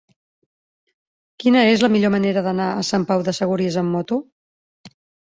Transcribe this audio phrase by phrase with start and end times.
[1.43, 4.19] Quina és la millor manera d'anar a Sant Pau de Segúries amb moto?